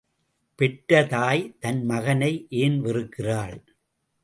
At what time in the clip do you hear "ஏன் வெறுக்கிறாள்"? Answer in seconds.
2.49-3.57